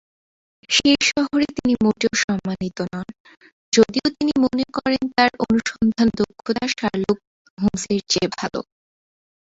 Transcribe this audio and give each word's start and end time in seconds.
সেই 0.69 0.97
শহরে 1.09 1.47
তিনি 1.57 1.73
মোটেও 1.83 2.13
সম্মানিত 2.23 2.77
নন, 2.91 3.07
যদিও 3.73 4.07
তিনি 4.15 4.33
মনে 4.43 4.65
করেন 4.77 5.03
তার 5.15 5.31
অনুসন্ধান 5.45 6.07
দক্ষতা 6.19 6.65
শার্লক 6.71 7.17
হোমসের 7.57 8.01
চেয়ে 8.09 8.29
ভাল। 8.31 8.53